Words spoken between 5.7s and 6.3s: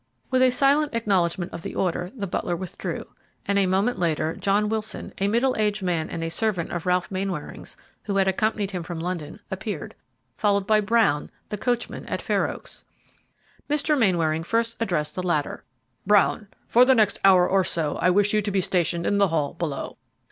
man and a